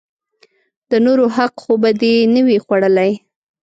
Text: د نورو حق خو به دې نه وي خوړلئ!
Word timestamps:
د 0.89 0.91
نورو 1.05 1.25
حق 1.35 1.53
خو 1.63 1.73
به 1.81 1.89
دې 2.01 2.13
نه 2.33 2.41
وي 2.47 2.57
خوړلئ! 2.65 3.11